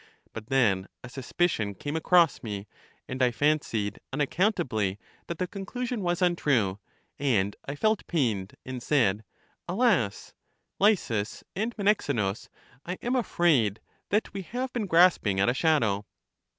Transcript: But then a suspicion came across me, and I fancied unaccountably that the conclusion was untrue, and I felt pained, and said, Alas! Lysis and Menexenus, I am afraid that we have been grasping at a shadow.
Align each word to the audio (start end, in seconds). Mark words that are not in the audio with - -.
But 0.33 0.47
then 0.47 0.87
a 1.03 1.09
suspicion 1.09 1.75
came 1.75 1.95
across 1.95 2.41
me, 2.41 2.67
and 3.07 3.21
I 3.21 3.29
fancied 3.29 3.99
unaccountably 4.11 4.97
that 5.27 5.37
the 5.37 5.45
conclusion 5.45 6.01
was 6.01 6.23
untrue, 6.23 6.79
and 7.19 7.55
I 7.65 7.75
felt 7.75 8.07
pained, 8.07 8.55
and 8.65 8.81
said, 8.81 9.23
Alas! 9.67 10.33
Lysis 10.79 11.43
and 11.55 11.77
Menexenus, 11.77 12.49
I 12.83 12.93
am 13.03 13.15
afraid 13.15 13.79
that 14.09 14.33
we 14.33 14.41
have 14.41 14.73
been 14.73 14.87
grasping 14.87 15.39
at 15.39 15.49
a 15.49 15.53
shadow. 15.53 16.07